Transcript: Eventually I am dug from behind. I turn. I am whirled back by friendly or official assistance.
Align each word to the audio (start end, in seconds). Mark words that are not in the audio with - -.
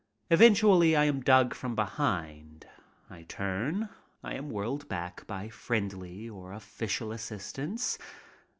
Eventually 0.31 0.95
I 0.95 1.03
am 1.03 1.21
dug 1.21 1.53
from 1.53 1.75
behind. 1.75 2.65
I 3.07 3.21
turn. 3.21 3.89
I 4.23 4.33
am 4.33 4.49
whirled 4.49 4.89
back 4.89 5.27
by 5.27 5.47
friendly 5.49 6.27
or 6.27 6.53
official 6.53 7.11
assistance. 7.11 7.99